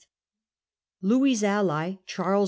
Louis's 1.03 1.43
ally, 1.43 1.97
Charles 2.07 2.39
XI. 2.39 2.39